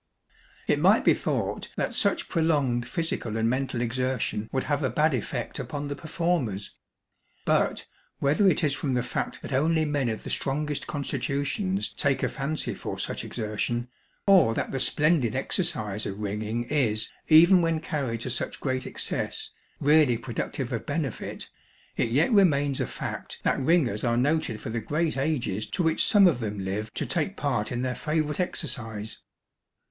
It 0.65 0.79
might 0.79 1.05
be 1.05 1.13
thought 1.13 1.69
that 1.75 1.93
such 1.93 2.27
prolonged 2.27 2.87
physical 2.87 3.37
and 3.37 3.47
mental 3.47 3.81
exertion 3.81 4.49
would 4.51 4.63
have 4.63 4.81
a 4.81 4.89
bad 4.89 5.13
effect 5.13 5.59
upon 5.59 5.87
the 5.89 5.95
performers; 5.95 6.73
but, 7.45 7.85
whether 8.17 8.47
it 8.47 8.63
is 8.63 8.73
from 8.73 8.95
the 8.95 9.03
fact 9.03 9.43
that 9.43 9.53
only 9.53 9.85
men 9.85 10.09
of 10.09 10.23
the 10.23 10.31
strongest 10.31 10.87
constitutions 10.87 11.87
take 11.93 12.23
a 12.23 12.29
fancy 12.29 12.73
for 12.73 12.97
such 12.97 13.23
exertion, 13.23 13.89
or 14.25 14.55
that 14.55 14.71
the 14.71 14.79
splendid 14.79 15.35
exercise 15.35 16.07
of 16.07 16.17
ringing 16.17 16.63
is, 16.63 17.11
even 17.27 17.61
when 17.61 17.79
carried 17.79 18.21
to 18.21 18.31
such 18.31 18.59
great 18.59 18.87
excess, 18.87 19.51
really 19.79 20.17
productive 20.17 20.73
of 20.73 20.87
benefit, 20.87 21.47
it 21.95 22.09
yet 22.09 22.31
remains 22.33 22.81
a 22.81 22.87
fact 22.87 23.37
that 23.43 23.59
ringers 23.59 24.03
are 24.03 24.17
noted 24.17 24.59
for 24.59 24.71
the 24.71 24.81
great 24.81 25.15
ages 25.15 25.67
to 25.67 25.83
which 25.83 26.03
some 26.03 26.25
of 26.25 26.39
them 26.39 26.57
live 26.65 26.91
to 26.95 27.05
take 27.05 27.37
part 27.37 27.71
in 27.71 27.83
their 27.83 27.93
favourite 27.95 28.39
exercise. 28.39 29.19